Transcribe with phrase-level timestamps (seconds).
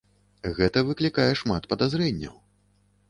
[0.59, 2.35] Гэта выклікае шмат падазрэнняў.